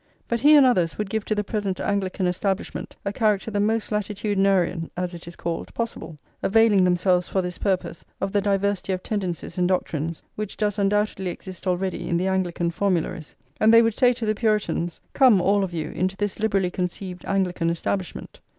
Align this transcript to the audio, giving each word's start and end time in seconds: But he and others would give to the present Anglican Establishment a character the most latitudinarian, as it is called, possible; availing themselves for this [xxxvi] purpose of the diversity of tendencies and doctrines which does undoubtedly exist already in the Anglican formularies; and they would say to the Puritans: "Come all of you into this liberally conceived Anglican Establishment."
But 0.27 0.39
he 0.39 0.55
and 0.55 0.65
others 0.65 0.97
would 0.97 1.11
give 1.11 1.25
to 1.25 1.35
the 1.35 1.43
present 1.43 1.79
Anglican 1.79 2.25
Establishment 2.25 2.95
a 3.05 3.13
character 3.13 3.51
the 3.51 3.59
most 3.59 3.91
latitudinarian, 3.91 4.89
as 4.97 5.13
it 5.13 5.27
is 5.27 5.35
called, 5.35 5.71
possible; 5.75 6.17
availing 6.41 6.83
themselves 6.83 7.27
for 7.29 7.43
this 7.43 7.59
[xxxvi] 7.59 7.61
purpose 7.61 8.03
of 8.19 8.31
the 8.31 8.41
diversity 8.41 8.93
of 8.93 9.03
tendencies 9.03 9.59
and 9.59 9.67
doctrines 9.67 10.23
which 10.33 10.57
does 10.57 10.79
undoubtedly 10.79 11.29
exist 11.29 11.67
already 11.67 12.09
in 12.09 12.17
the 12.17 12.25
Anglican 12.25 12.71
formularies; 12.71 13.35
and 13.59 13.71
they 13.71 13.83
would 13.83 13.93
say 13.93 14.11
to 14.13 14.25
the 14.25 14.33
Puritans: 14.33 15.01
"Come 15.13 15.39
all 15.39 15.63
of 15.63 15.71
you 15.71 15.91
into 15.91 16.17
this 16.17 16.39
liberally 16.39 16.71
conceived 16.71 17.23
Anglican 17.25 17.69
Establishment." 17.69 18.39